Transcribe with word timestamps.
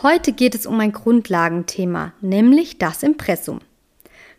Heute 0.00 0.32
geht 0.32 0.54
es 0.54 0.64
um 0.64 0.78
ein 0.78 0.92
Grundlagenthema, 0.92 2.12
nämlich 2.20 2.78
das 2.78 3.02
Impressum. 3.02 3.58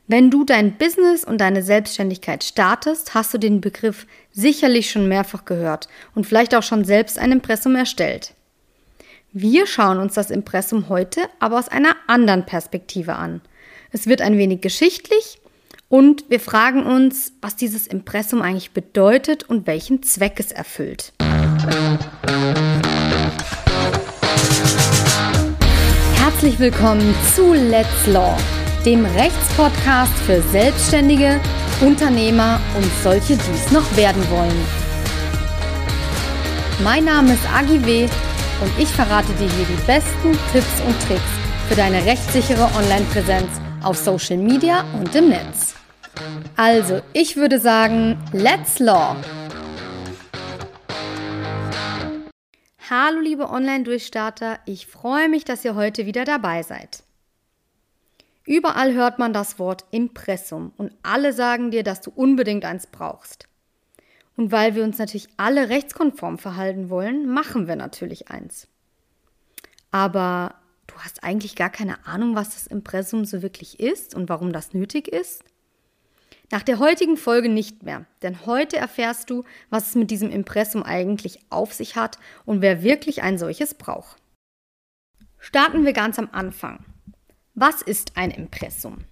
Wenn 0.07 0.31
du 0.31 0.45
dein 0.45 0.77
Business 0.77 1.25
und 1.25 1.39
deine 1.39 1.63
Selbstständigkeit 1.63 2.45
startest, 2.45 3.13
hast 3.13 3.33
du 3.33 3.37
den 3.37 3.59
Begriff 3.59 4.07
sicherlich 4.31 4.89
schon 4.89 5.09
mehrfach 5.09 5.43
gehört 5.43 5.89
und 6.15 6.25
vielleicht 6.25 6.55
auch 6.55 6.63
schon 6.63 6.85
selbst 6.85 7.19
ein 7.19 7.33
Impressum 7.33 7.75
erstellt. 7.75 8.33
Wir 9.33 9.67
schauen 9.67 9.99
uns 9.99 10.13
das 10.13 10.31
Impressum 10.31 10.87
heute 10.87 11.23
aber 11.39 11.59
aus 11.59 11.67
einer 11.67 11.93
anderen 12.07 12.45
Perspektive 12.45 13.17
an. 13.17 13.41
Es 13.91 14.07
wird 14.07 14.21
ein 14.21 14.37
wenig 14.37 14.61
geschichtlich 14.61 15.41
und 15.89 16.23
wir 16.29 16.39
fragen 16.39 16.83
uns, 16.83 17.33
was 17.41 17.57
dieses 17.57 17.85
Impressum 17.85 18.41
eigentlich 18.41 18.71
bedeutet 18.71 19.43
und 19.43 19.67
welchen 19.67 20.03
Zweck 20.03 20.39
es 20.39 20.53
erfüllt. 20.53 21.11
Herzlich 26.39 26.59
willkommen 26.59 27.13
zu 27.35 27.51
Let's 27.51 28.07
Law 28.07 28.33
dem 28.85 29.05
Rechtspodcast 29.05 30.13
für 30.25 30.41
Selbstständige, 30.41 31.37
Unternehmer 31.81 32.61
und 32.77 32.89
solche, 33.03 33.35
die 33.35 33.51
es 33.53 33.73
noch 33.73 33.83
werden 33.97 34.23
wollen. 34.29 34.65
Mein 36.81 37.03
Name 37.03 37.33
ist 37.33 37.43
Agi 37.53 37.85
W. 37.85 38.03
und 38.61 38.71
ich 38.79 38.87
verrate 38.87 39.33
dir 39.33 39.49
hier 39.49 39.65
die 39.65 39.85
besten 39.85 40.31
Tipps 40.53 40.81
und 40.87 40.95
Tricks 41.09 41.21
für 41.67 41.75
deine 41.75 42.05
rechtssichere 42.05 42.69
Online-Präsenz 42.73 43.49
auf 43.83 43.97
Social 43.97 44.37
Media 44.37 44.85
und 44.97 45.13
im 45.13 45.27
Netz. 45.27 45.75
Also, 46.55 47.01
ich 47.11 47.35
würde 47.35 47.59
sagen, 47.59 48.17
let's 48.31 48.79
law! 48.79 49.17
Hallo 52.91 53.19
liebe 53.19 53.51
Online-Durchstarter, 53.51 54.57
ich 54.65 54.87
freue 54.87 55.29
mich, 55.29 55.45
dass 55.45 55.63
ihr 55.63 55.75
heute 55.75 56.07
wieder 56.07 56.25
dabei 56.25 56.63
seid. 56.63 57.03
Überall 58.47 58.95
hört 58.95 59.19
man 59.19 59.31
das 59.31 59.59
Wort 59.59 59.85
Impressum 59.91 60.73
und 60.75 60.91
alle 61.03 61.31
sagen 61.31 61.69
dir, 61.69 61.83
dass 61.83 62.01
du 62.01 62.09
unbedingt 62.09 62.65
eins 62.65 62.87
brauchst. 62.87 63.47
Und 64.35 64.51
weil 64.51 64.73
wir 64.73 64.83
uns 64.83 64.97
natürlich 64.97 65.27
alle 65.37 65.69
rechtskonform 65.69 66.39
verhalten 66.39 66.89
wollen, 66.89 67.31
machen 67.31 67.67
wir 67.67 67.75
natürlich 67.75 68.29
eins. 68.29 68.67
Aber 69.91 70.55
du 70.87 70.95
hast 70.95 71.23
eigentlich 71.23 71.55
gar 71.55 71.69
keine 71.69 72.07
Ahnung, 72.07 72.33
was 72.33 72.55
das 72.55 72.65
Impressum 72.65 73.23
so 73.23 73.43
wirklich 73.43 73.79
ist 73.79 74.15
und 74.15 74.29
warum 74.29 74.51
das 74.51 74.73
nötig 74.73 75.09
ist? 75.09 75.43
Nach 76.51 76.63
der 76.63 76.79
heutigen 76.79 77.15
Folge 77.15 77.47
nicht 77.47 77.83
mehr, 77.83 78.05
denn 78.23 78.45
heute 78.47 78.77
erfährst 78.77 79.29
du, 79.29 79.43
was 79.69 79.89
es 79.89 79.95
mit 79.95 80.09
diesem 80.09 80.31
Impressum 80.31 80.81
eigentlich 80.81 81.39
auf 81.49 81.73
sich 81.73 81.95
hat 81.95 82.17
und 82.45 82.61
wer 82.61 82.81
wirklich 82.81 83.21
ein 83.21 83.37
solches 83.37 83.75
braucht. 83.75 84.17
Starten 85.37 85.85
wir 85.85 85.93
ganz 85.93 86.17
am 86.17 86.29
Anfang. 86.31 86.85
Was 87.53 87.81
ist 87.81 88.17
ein 88.17 88.31
Impressum? 88.31 89.05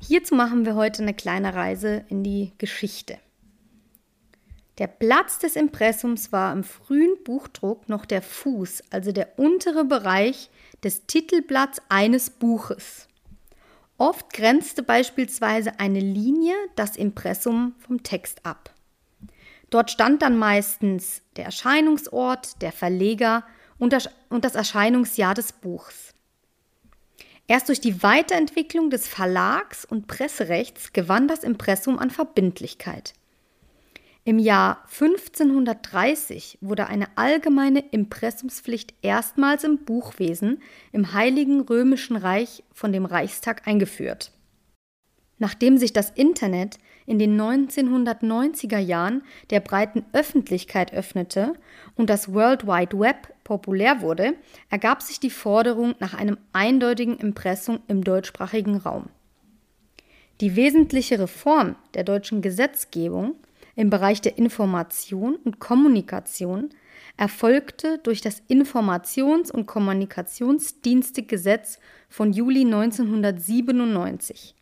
Hierzu 0.00 0.34
machen 0.34 0.64
wir 0.64 0.74
heute 0.74 1.02
eine 1.02 1.14
kleine 1.14 1.54
Reise 1.54 2.04
in 2.08 2.22
die 2.22 2.52
Geschichte. 2.58 3.18
Der 4.78 4.86
Platz 4.86 5.38
des 5.38 5.56
Impressums 5.56 6.32
war 6.32 6.52
im 6.52 6.64
frühen 6.64 7.16
Buchdruck 7.24 7.88
noch 7.88 8.04
der 8.06 8.22
Fuß, 8.22 8.82
also 8.90 9.12
der 9.12 9.38
untere 9.38 9.84
Bereich 9.84 10.50
des 10.82 11.06
Titelblatts 11.06 11.80
eines 11.88 12.30
Buches. 12.30 13.08
Oft 13.96 14.32
grenzte 14.32 14.82
beispielsweise 14.82 15.78
eine 15.78 16.00
Linie 16.00 16.54
das 16.74 16.96
Impressum 16.96 17.74
vom 17.78 18.02
Text 18.02 18.44
ab. 18.44 18.74
Dort 19.70 19.90
stand 19.90 20.22
dann 20.22 20.36
meistens 20.36 21.22
der 21.36 21.46
Erscheinungsort, 21.46 22.60
der 22.62 22.72
Verleger 22.72 23.44
und 23.78 23.92
das 23.92 24.54
Erscheinungsjahr 24.54 25.34
des 25.34 25.52
Buchs. 25.52 26.14
Erst 27.46 27.68
durch 27.68 27.80
die 27.80 28.02
Weiterentwicklung 28.02 28.88
des 28.90 29.06
Verlags 29.06 29.84
und 29.84 30.06
Presserechts 30.06 30.92
gewann 30.92 31.28
das 31.28 31.44
Impressum 31.44 31.98
an 31.98 32.10
Verbindlichkeit. 32.10 33.14
Im 34.26 34.38
Jahr 34.38 34.82
1530 34.90 36.58
wurde 36.62 36.86
eine 36.86 37.08
allgemeine 37.16 37.80
Impressumspflicht 37.90 38.94
erstmals 39.02 39.64
im 39.64 39.84
Buchwesen 39.84 40.62
im 40.92 41.12
Heiligen 41.12 41.60
Römischen 41.60 42.16
Reich 42.16 42.64
von 42.72 42.90
dem 42.90 43.04
Reichstag 43.04 43.68
eingeführt. 43.68 44.32
Nachdem 45.38 45.76
sich 45.76 45.92
das 45.92 46.08
Internet 46.08 46.78
in 47.04 47.18
den 47.18 47.38
1990er 47.38 48.78
Jahren 48.78 49.22
der 49.50 49.60
breiten 49.60 50.06
Öffentlichkeit 50.14 50.94
öffnete 50.94 51.52
und 51.94 52.08
das 52.08 52.32
World 52.32 52.66
Wide 52.66 52.98
Web 52.98 53.34
populär 53.44 54.00
wurde, 54.00 54.36
ergab 54.70 55.02
sich 55.02 55.20
die 55.20 55.28
Forderung 55.28 55.96
nach 55.98 56.14
einem 56.14 56.38
eindeutigen 56.54 57.18
Impressum 57.18 57.80
im 57.88 58.02
deutschsprachigen 58.02 58.76
Raum. 58.78 59.10
Die 60.40 60.56
wesentliche 60.56 61.18
Reform 61.18 61.76
der 61.92 62.04
deutschen 62.04 62.40
Gesetzgebung 62.40 63.34
im 63.76 63.90
Bereich 63.90 64.20
der 64.20 64.38
Information 64.38 65.34
und 65.36 65.58
Kommunikation 65.58 66.70
erfolgte 67.16 67.98
durch 67.98 68.20
das 68.20 68.42
Informations- 68.48 69.52
und 69.52 69.66
Kommunikationsdienstegesetz 69.66 71.78
von 72.08 72.32
Juli 72.32 72.62
1997. 72.62 74.54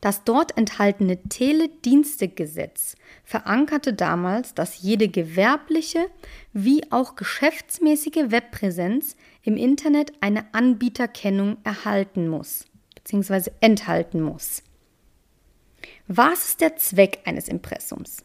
Das 0.00 0.22
dort 0.22 0.56
enthaltene 0.56 1.20
Teledienstegesetz 1.24 2.94
verankerte 3.24 3.92
damals, 3.92 4.54
dass 4.54 4.80
jede 4.80 5.08
gewerbliche 5.08 6.06
wie 6.52 6.92
auch 6.92 7.16
geschäftsmäßige 7.16 8.30
Webpräsenz 8.30 9.16
im 9.42 9.56
Internet 9.56 10.12
eine 10.20 10.54
Anbieterkennung 10.54 11.56
erhalten 11.64 12.28
muss 12.28 12.66
bzw. 12.94 13.50
enthalten 13.60 14.20
muss. 14.20 14.62
Was 16.10 16.46
ist 16.46 16.62
der 16.62 16.74
Zweck 16.76 17.18
eines 17.26 17.48
Impressums? 17.48 18.24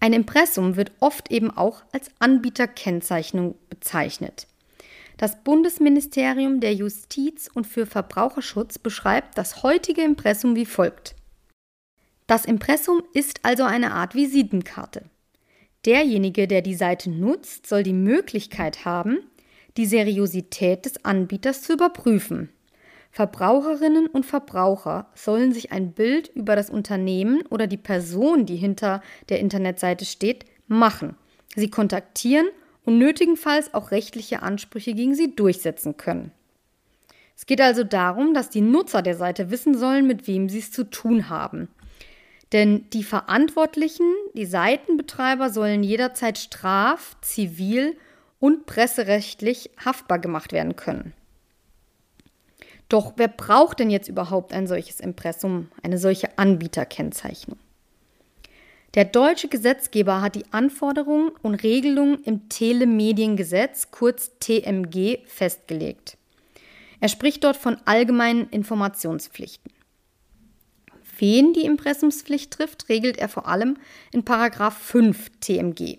Ein 0.00 0.12
Impressum 0.12 0.76
wird 0.76 0.92
oft 1.00 1.30
eben 1.30 1.50
auch 1.50 1.82
als 1.92 2.10
Anbieterkennzeichnung 2.18 3.54
bezeichnet. 3.70 4.46
Das 5.16 5.42
Bundesministerium 5.44 6.60
der 6.60 6.74
Justiz 6.74 7.48
und 7.54 7.66
für 7.66 7.86
Verbraucherschutz 7.86 8.78
beschreibt 8.78 9.38
das 9.38 9.62
heutige 9.62 10.02
Impressum 10.02 10.54
wie 10.54 10.66
folgt. 10.66 11.14
Das 12.26 12.44
Impressum 12.44 13.02
ist 13.14 13.46
also 13.46 13.62
eine 13.64 13.92
Art 13.92 14.14
Visitenkarte. 14.14 15.04
Derjenige, 15.86 16.46
der 16.46 16.60
die 16.60 16.74
Seite 16.74 17.08
nutzt, 17.08 17.66
soll 17.66 17.82
die 17.82 17.94
Möglichkeit 17.94 18.84
haben, 18.84 19.20
die 19.78 19.86
Seriosität 19.86 20.84
des 20.84 21.02
Anbieters 21.02 21.62
zu 21.62 21.72
überprüfen. 21.72 22.50
Verbraucherinnen 23.12 24.06
und 24.06 24.24
Verbraucher 24.24 25.06
sollen 25.14 25.52
sich 25.52 25.70
ein 25.70 25.92
Bild 25.92 26.28
über 26.34 26.56
das 26.56 26.70
Unternehmen 26.70 27.42
oder 27.50 27.66
die 27.66 27.76
Person, 27.76 28.46
die 28.46 28.56
hinter 28.56 29.02
der 29.28 29.38
Internetseite 29.38 30.06
steht, 30.06 30.46
machen. 30.66 31.16
Sie 31.54 31.68
kontaktieren 31.68 32.46
und 32.86 32.96
nötigenfalls 32.96 33.74
auch 33.74 33.90
rechtliche 33.90 34.40
Ansprüche 34.40 34.94
gegen 34.94 35.14
sie 35.14 35.36
durchsetzen 35.36 35.98
können. 35.98 36.32
Es 37.36 37.44
geht 37.44 37.60
also 37.60 37.84
darum, 37.84 38.32
dass 38.32 38.48
die 38.48 38.62
Nutzer 38.62 39.02
der 39.02 39.16
Seite 39.16 39.50
wissen 39.50 39.76
sollen, 39.76 40.06
mit 40.06 40.26
wem 40.26 40.48
sie 40.48 40.60
es 40.60 40.72
zu 40.72 40.84
tun 40.84 41.28
haben. 41.28 41.68
Denn 42.52 42.88
die 42.94 43.04
Verantwortlichen, 43.04 44.06
die 44.34 44.46
Seitenbetreiber 44.46 45.50
sollen 45.50 45.82
jederzeit 45.82 46.38
straf-, 46.38 47.16
zivil- 47.20 47.94
und 48.40 48.64
presserechtlich 48.64 49.70
haftbar 49.84 50.18
gemacht 50.18 50.52
werden 50.52 50.76
können. 50.76 51.12
Doch 52.92 53.14
wer 53.16 53.28
braucht 53.28 53.80
denn 53.80 53.88
jetzt 53.88 54.08
überhaupt 54.08 54.52
ein 54.52 54.66
solches 54.66 55.00
Impressum, 55.00 55.68
eine 55.82 55.96
solche 55.96 56.36
Anbieterkennzeichnung? 56.36 57.58
Der 58.92 59.06
deutsche 59.06 59.48
Gesetzgeber 59.48 60.20
hat 60.20 60.34
die 60.34 60.44
Anforderungen 60.52 61.30
und 61.40 61.54
Regelungen 61.54 62.22
im 62.24 62.50
Telemediengesetz, 62.50 63.92
kurz 63.92 64.32
TMG, 64.40 65.20
festgelegt. 65.24 66.18
Er 67.00 67.08
spricht 67.08 67.44
dort 67.44 67.56
von 67.56 67.78
allgemeinen 67.86 68.50
Informationspflichten. 68.50 69.72
Wen 71.16 71.54
die 71.54 71.64
Impressumspflicht 71.64 72.52
trifft, 72.52 72.90
regelt 72.90 73.16
er 73.16 73.30
vor 73.30 73.48
allem 73.48 73.78
in 74.12 74.22
Paragraph 74.26 74.76
5 74.76 75.30
TMG. 75.40 75.96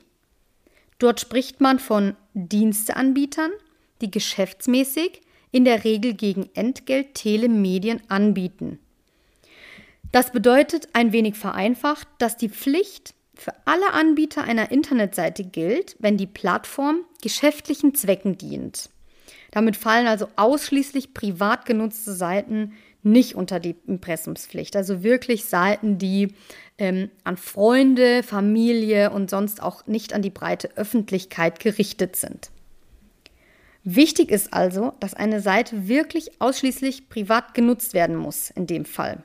Dort 0.99 1.19
spricht 1.19 1.59
man 1.59 1.79
von 1.79 2.15
Diensteanbietern, 2.35 3.49
die 4.01 4.11
geschäftsmäßig 4.11 5.23
in 5.53 5.63
der 5.63 5.85
Regel 5.85 6.13
gegen 6.13 6.49
Entgelt 6.55 7.13
Telemedien 7.13 8.01
anbieten. 8.09 8.79
Das 10.11 10.31
bedeutet 10.31 10.89
ein 10.93 11.13
wenig 11.13 11.35
vereinfacht, 11.35 12.07
dass 12.17 12.35
die 12.35 12.49
Pflicht 12.49 13.13
für 13.35 13.53
alle 13.65 13.93
Anbieter 13.93 14.43
einer 14.43 14.71
Internetseite 14.71 15.43
gilt, 15.43 15.95
wenn 15.99 16.17
die 16.17 16.27
Plattform 16.27 17.05
geschäftlichen 17.21 17.95
Zwecken 17.95 18.37
dient. 18.37 18.89
Damit 19.51 19.77
fallen 19.77 20.07
also 20.07 20.27
ausschließlich 20.35 21.13
privat 21.13 21.65
genutzte 21.65 22.13
Seiten 22.13 22.73
nicht 23.03 23.35
unter 23.35 23.59
die 23.59 23.75
Impressumspflicht. 23.85 24.75
Also 24.75 25.03
wirklich 25.03 25.45
Seiten, 25.45 25.97
die 25.97 26.33
ähm, 26.77 27.11
an 27.23 27.37
Freunde, 27.37 28.23
Familie 28.23 29.11
und 29.11 29.29
sonst 29.29 29.61
auch 29.61 29.85
nicht 29.85 30.13
an 30.13 30.21
die 30.21 30.29
breite 30.29 30.75
Öffentlichkeit 30.75 31.59
gerichtet 31.59 32.15
sind. 32.15 32.49
Wichtig 33.83 34.31
ist 34.31 34.53
also, 34.53 34.93
dass 34.99 35.13
eine 35.13 35.41
Seite 35.41 35.87
wirklich 35.87 36.41
ausschließlich 36.41 37.09
privat 37.09 37.53
genutzt 37.53 37.93
werden 37.93 38.15
muss 38.15 38.49
in 38.49 38.65
dem 38.65 38.85
Fall. 38.85 39.23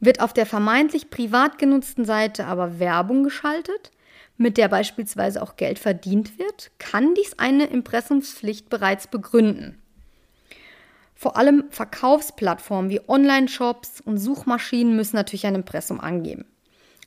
Wird 0.00 0.20
auf 0.20 0.32
der 0.32 0.46
vermeintlich 0.46 1.10
privat 1.10 1.58
genutzten 1.58 2.04
Seite 2.04 2.46
aber 2.46 2.78
Werbung 2.78 3.22
geschaltet, 3.22 3.92
mit 4.36 4.58
der 4.58 4.68
beispielsweise 4.68 5.40
auch 5.42 5.56
Geld 5.56 5.78
verdient 5.78 6.38
wird, 6.38 6.72
kann 6.78 7.14
dies 7.14 7.38
eine 7.38 7.66
Impressumspflicht 7.66 8.68
bereits 8.68 9.06
begründen. 9.06 9.78
Vor 11.14 11.36
allem 11.36 11.64
Verkaufsplattformen 11.70 12.90
wie 12.90 13.00
Online-Shops 13.08 14.00
und 14.00 14.18
Suchmaschinen 14.18 14.96
müssen 14.96 15.14
natürlich 15.14 15.46
ein 15.46 15.54
Impressum 15.54 16.00
angeben. 16.00 16.44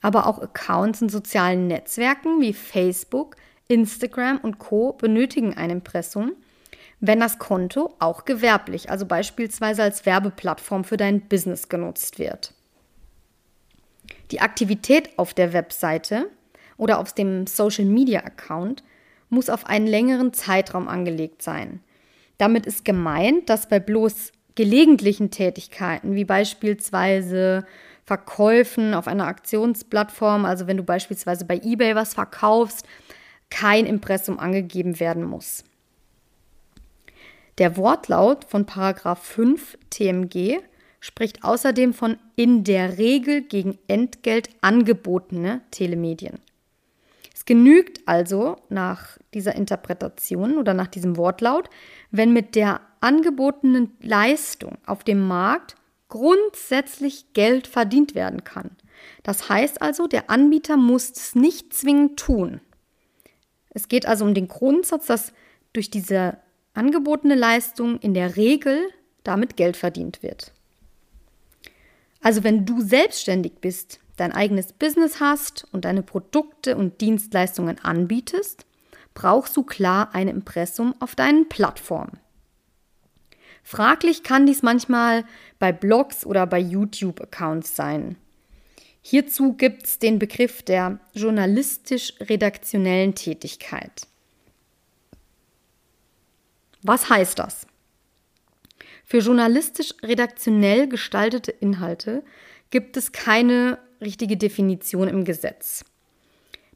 Aber 0.02 0.26
auch 0.26 0.40
Accounts 0.42 1.02
in 1.02 1.10
sozialen 1.10 1.68
Netzwerken 1.68 2.40
wie 2.40 2.54
Facebook, 2.54 3.36
Instagram 3.68 4.38
und 4.38 4.60
Co 4.60 4.94
benötigen 4.94 5.56
ein 5.56 5.70
Impressum, 5.70 6.34
wenn 7.00 7.20
das 7.20 7.38
Konto 7.38 7.94
auch 8.00 8.26
gewerblich, 8.26 8.90
also 8.90 9.06
beispielsweise 9.06 9.84
als 9.84 10.06
Werbeplattform 10.06 10.84
für 10.84 10.98
dein 10.98 11.22
Business 11.22 11.70
genutzt 11.70 12.18
wird. 12.18 12.54
Die 14.32 14.42
Aktivität 14.42 15.18
auf 15.18 15.34
der 15.34 15.54
Webseite 15.54 16.30
oder 16.78 17.00
auf 17.00 17.14
dem 17.14 17.48
Social 17.48 17.86
Media 17.86 18.22
Account 18.22 18.84
muss 19.30 19.50
auf 19.50 19.66
einen 19.66 19.88
längeren 19.88 20.34
Zeitraum 20.34 20.88
angelegt 20.88 21.42
sein. 21.42 21.82
Damit 22.38 22.66
ist 22.66 22.86
gemeint, 22.86 23.50
dass 23.50 23.68
bei 23.68 23.80
bloß 23.80 24.32
gelegentlichen 24.56 25.32
Tätigkeiten, 25.32 26.16
wie 26.16 26.26
beispielsweise 26.26 27.66
Verkäufen 28.06 28.94
auf 28.94 29.08
einer 29.08 29.28
Aktionsplattform, 29.28 30.46
also 30.46 30.66
wenn 30.68 30.78
du 30.78 30.84
beispielsweise 30.84 31.46
bei 31.46 31.58
eBay 31.58 31.96
was 31.96 32.14
verkaufst, 32.14 32.86
kein 33.50 33.86
Impressum 33.86 34.40
angegeben 34.40 35.00
werden 35.00 35.24
muss. 35.24 35.64
Der 37.58 37.76
Wortlaut 37.76 38.46
von 38.46 38.66
Paragraph 38.66 39.24
5 39.24 39.78
TMG 39.90 40.60
spricht 41.00 41.44
außerdem 41.44 41.94
von 41.94 42.18
in 42.36 42.64
der 42.64 42.98
Regel 42.98 43.42
gegen 43.42 43.80
Entgelt 43.88 44.50
angebotene 44.62 45.62
Telemedien. 45.72 46.40
Es 47.34 47.46
genügt 47.46 48.02
also 48.08 48.58
nach 48.70 49.18
dieser 49.34 49.56
Interpretation 49.56 50.58
oder 50.58 50.74
nach 50.74 50.88
diesem 50.88 51.18
Wortlaut, 51.18 51.70
wenn 52.12 52.34
mit 52.34 52.56
der 52.56 52.82
angebotenen 53.00 53.92
Leistung 54.02 54.78
auf 54.86 55.04
dem 55.04 55.28
Markt 55.28 55.76
grundsätzlich 56.10 57.34
Geld 57.34 57.68
verdient 57.68 58.16
werden 58.16 58.44
kann. 58.44 58.72
Das 59.24 59.50
heißt 59.50 59.82
also, 59.82 60.08
der 60.08 60.30
Anbieter 60.30 60.78
muss 60.78 61.12
es 61.12 61.36
nicht 61.36 61.74
zwingend 61.74 62.20
tun. 62.20 62.62
Es 63.78 63.90
geht 63.90 64.08
also 64.08 64.26
um 64.26 64.34
den 64.34 64.48
Grundsatz, 64.48 65.06
dass 65.06 65.34
durch 65.72 65.92
diese 65.92 66.40
angebotene 66.74 67.36
Leistung 67.36 68.00
in 68.00 68.16
der 68.16 68.36
Regel 68.36 68.90
damit 69.22 69.56
Geld 69.56 69.78
verdient 69.78 70.24
wird. 70.24 70.52
Also 72.20 72.44
wenn 72.44 72.66
du 72.66 72.82
selbstständig 72.82 73.62
bist, 73.62 74.00
dein 74.16 74.32
eigenes 74.32 74.74
Business 74.74 75.20
hast 75.20 75.68
und 75.74 75.86
deine 75.86 76.02
Produkte 76.02 76.76
und 76.76 77.02
Dienstleistungen 77.02 77.78
anbietest, 77.78 78.66
brauchst 79.14 79.56
du 79.56 79.62
klar 79.62 80.10
ein 80.14 80.28
Impressum 80.28 80.96
auf 81.00 81.14
deinen 81.14 81.48
Plattformen. 81.48 82.18
Fraglich 83.62 84.24
kann 84.24 84.48
dies 84.48 84.64
manchmal 84.64 85.24
bei 85.60 85.72
Blogs 85.72 86.26
oder 86.26 86.48
bei 86.48 86.58
YouTube-Accounts 86.58 87.76
sein. 87.76 88.18
Hierzu 89.10 89.54
gibt 89.54 89.86
es 89.86 90.00
den 90.00 90.20
Begriff 90.20 90.64
der 90.64 91.00
journalistisch-redaktionellen 91.14 93.16
Tätigkeit. 93.16 94.06
Was 96.82 97.10
heißt 97.10 97.40
das? 97.40 97.66
Für 99.06 99.20
journalistisch-redaktionell 99.20 100.90
gestaltete 100.90 101.52
Inhalte 101.52 102.22
gibt 102.70 102.98
es 102.98 103.14
keine 103.14 103.80
richtige 104.02 104.36
Definition 104.36 105.08
im 105.08 105.24
Gesetz. 105.24 105.86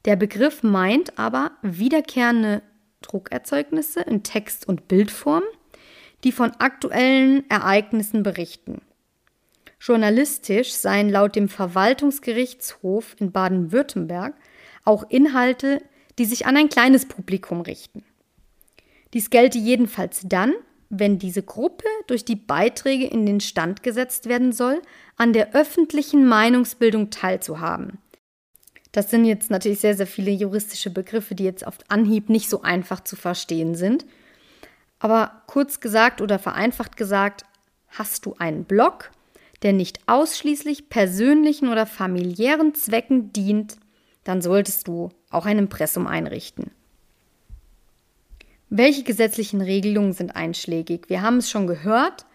Der 0.06 0.16
Begriff 0.16 0.64
meint 0.64 1.20
aber 1.20 1.52
wiederkehrende 1.62 2.62
Druckerzeugnisse 3.02 4.04
in 4.04 4.24
Text- 4.24 4.70
und 4.70 4.88
Bildform, 4.88 5.44
die 6.24 6.32
von 6.32 6.52
aktuellen 6.52 7.50
Ereignissen 7.50 8.24
berichten. 8.24 8.82
Journalistisch 9.82 10.74
seien 10.74 11.10
laut 11.10 11.36
dem 11.36 11.50
Verwaltungsgerichtshof 11.50 13.16
in 13.18 13.32
Baden-Württemberg 13.32 14.36
auch 14.86 15.10
Inhalte, 15.10 15.82
die 16.20 16.26
sich 16.26 16.46
an 16.46 16.56
ein 16.56 16.70
kleines 16.70 17.08
Publikum 17.08 17.62
richten. 17.62 18.04
Dies 19.16 19.32
gelte 19.32 19.58
jedenfalls 19.58 20.22
dann, 20.24 20.54
wenn 20.90 21.18
diese 21.18 21.42
Gruppe 21.42 21.86
durch 22.06 22.24
die 22.24 22.36
Beiträge 22.36 23.08
in 23.08 23.26
den 23.26 23.40
Stand 23.40 23.82
gesetzt 23.82 24.30
werden 24.30 24.52
soll, 24.52 24.84
an 25.18 25.34
der 25.34 25.56
öffentlichen 25.56 26.28
Meinungsbildung 26.28 27.10
teilzuhaben. 27.10 27.98
Das 28.92 29.10
sind 29.10 29.26
jetzt 29.26 29.50
natürlich 29.50 29.80
sehr, 29.80 29.98
sehr 29.98 30.06
viele 30.06 30.32
juristische 30.32 30.92
Begriffe, 30.92 31.34
die 31.34 31.46
jetzt 31.46 31.66
auf 31.66 31.80
Anhieb 31.88 32.30
nicht 32.30 32.52
so 32.52 32.62
einfach 32.62 33.00
zu 33.00 33.16
verstehen 33.16 33.74
sind. 33.74 34.06
Aber 35.00 35.42
kurz 35.48 35.80
gesagt 35.80 36.22
oder 36.22 36.38
vereinfacht 36.38 36.98
gesagt, 36.98 37.46
hast 37.88 38.28
du 38.28 38.36
einen 38.38 38.66
Blog, 38.66 39.10
der 39.64 39.74
nicht 39.74 40.00
ausschließlich 40.08 40.90
persönlichen 40.90 41.70
oder 41.70 41.86
familiären 41.86 42.74
Zwecken 42.74 43.32
dient, 43.34 43.78
dann 44.24 44.42
solltest 44.42 44.88
du 44.88 45.10
auch 45.30 45.46
ein 45.46 45.60
Impressum 45.60 46.08
einrichten. 46.08 46.72
Welche 48.70 49.04
gesetzlichen 49.04 49.62
Regelungen 49.62 50.14
sind 50.14 50.36
einschlägig? 50.36 51.10
Wir 51.10 51.22
haben 51.22 51.38
es 51.38 51.50
schon 51.50 51.68
gehört. 51.68 52.26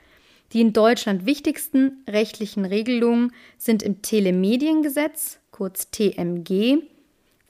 Die 0.53 0.61
in 0.61 0.73
Deutschland 0.73 1.27
wichtigsten 1.27 2.05
rechtlichen 2.09 2.65
Regelungen 2.65 3.33
sind 3.59 3.83
im 3.83 4.03
Telemediengesetz, 4.03 5.41
kurz 5.51 5.91
TMG, 5.91 6.83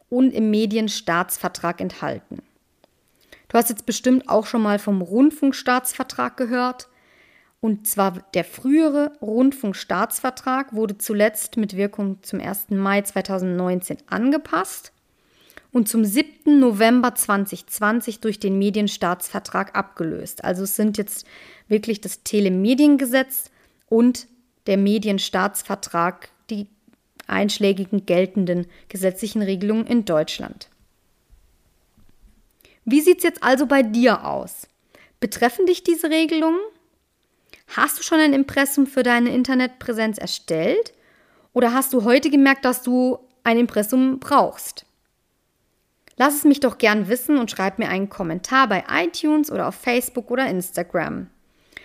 und 0.09 0.33
im 0.33 0.51
Medienstaatsvertrag 0.51 1.81
enthalten. 1.81 2.43
Du 3.49 3.59
hast 3.59 3.71
jetzt 3.71 3.87
bestimmt 3.87 4.29
auch 4.29 4.47
schon 4.47 4.63
mal 4.63 4.79
vom 4.79 5.03
Rundfunkstaatsvertrag 5.03 6.37
gehört. 6.37 6.89
Und 7.67 7.89
zwar 7.89 8.23
der 8.35 8.45
frühere 8.45 9.11
Rundfunkstaatsvertrag 9.21 10.73
wurde 10.73 10.99
zuletzt 10.99 11.57
mit 11.57 11.77
Wirkung 11.77 12.23
zum 12.23 12.39
1. 12.39 12.71
Mai 12.71 13.03
2019 13.03 13.97
angepasst 14.07 14.93
und 15.73 15.89
zum 15.89 16.05
7. 16.05 16.61
November 16.61 17.17
2020 17.17 18.21
durch 18.21 18.39
den 18.39 18.57
Medienstaatsvertrag 18.57 19.77
abgelöst. 19.77 20.45
Also 20.45 20.63
es 20.63 20.77
sind 20.77 20.97
jetzt 20.97 21.27
wirklich 21.67 22.01
das 22.01 22.23
Telemediengesetz 22.23 23.51
und 23.89 24.29
der 24.69 24.77
Medienstaatsvertrag 24.77 26.29
die 26.51 26.69
einschlägigen 27.27 28.07
geltenden 28.07 28.69
gesetzlichen 28.89 29.43
Regelungen 29.43 29.89
in 29.89 30.05
Deutschland. 30.05 30.69
Wie 32.85 33.01
sieht 33.01 33.19
es 33.19 33.25
jetzt 33.25 33.43
also 33.43 33.67
bei 33.67 33.83
dir 33.83 34.25
aus? 34.25 34.69
Betreffen 35.19 35.67
dich 35.67 35.83
diese 35.83 36.11
Regelungen? 36.11 36.61
Hast 37.69 37.99
du 37.99 38.03
schon 38.03 38.21
ein 38.21 38.33
Impressum 38.33 38.87
für 38.87 39.03
deine 39.03 39.31
Internetpräsenz 39.31 40.19
erstellt? 40.19 40.95
Oder 41.53 41.73
hast 41.73 41.93
du 41.93 42.05
heute 42.05 42.31
gemerkt, 42.31 42.65
dass 42.65 42.83
du 42.83 43.19
ein 43.45 43.59
Impressum 43.59 44.19
brauchst? 44.19 44.87
Lass 46.17 46.37
es 46.37 46.45
mich 46.45 46.61
doch 46.61 46.79
gern 46.79 47.09
wissen 47.09 47.37
und 47.39 47.51
schreib 47.51 47.79
mir 47.79 47.89
einen 47.89 48.09
Kommentar 48.09 48.69
bei 48.69 48.85
iTunes 48.91 49.51
oder 49.51 49.69
auf 49.69 49.75
Facebook 49.75 50.31
oder 50.31 50.47
Instagram. 50.47 51.29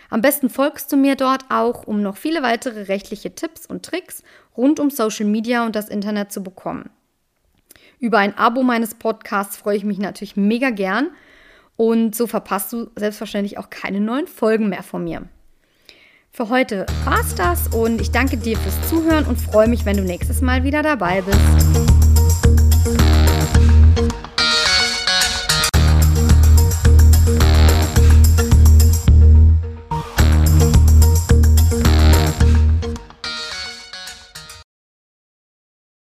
Am 0.09 0.21
besten 0.21 0.49
folgst 0.49 0.91
du 0.91 0.97
mir 0.97 1.15
dort 1.15 1.45
auch, 1.49 1.87
um 1.87 2.01
noch 2.01 2.17
viele 2.17 2.43
weitere 2.43 2.83
rechtliche 2.83 3.35
Tipps 3.35 3.65
und 3.65 3.83
Tricks 3.83 4.23
rund 4.55 4.79
um 4.79 4.89
Social 4.89 5.25
Media 5.25 5.65
und 5.65 5.75
das 5.75 5.89
Internet 5.89 6.31
zu 6.31 6.43
bekommen. 6.43 6.89
Über 7.99 8.19
ein 8.19 8.37
Abo 8.37 8.63
meines 8.63 8.95
Podcasts 8.95 9.57
freue 9.57 9.77
ich 9.77 9.83
mich 9.83 9.99
natürlich 9.99 10.35
mega 10.35 10.69
gern 10.69 11.11
und 11.75 12.15
so 12.15 12.27
verpasst 12.27 12.73
du 12.73 12.89
selbstverständlich 12.95 13.57
auch 13.57 13.69
keine 13.69 13.99
neuen 13.99 14.27
Folgen 14.27 14.69
mehr 14.69 14.83
von 14.83 15.03
mir. 15.03 15.27
Für 16.33 16.47
heute 16.47 16.85
war's 17.03 17.35
das 17.35 17.67
und 17.67 17.99
ich 17.99 18.11
danke 18.11 18.37
dir 18.37 18.57
fürs 18.57 18.89
Zuhören 18.89 19.25
und 19.25 19.35
freue 19.35 19.67
mich, 19.67 19.83
wenn 19.83 19.97
du 19.97 20.03
nächstes 20.03 20.39
Mal 20.39 20.63
wieder 20.63 20.81
dabei 20.81 21.21
bist. 21.21 21.37